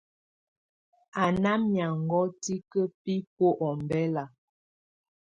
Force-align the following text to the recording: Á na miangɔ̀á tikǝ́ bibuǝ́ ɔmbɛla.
Á 1.21 1.25
na 1.43 1.51
miangɔ̀á 1.67 2.25
tikǝ́ 2.43 2.85
bibuǝ́ 3.03 3.57
ɔmbɛla. 3.67 4.23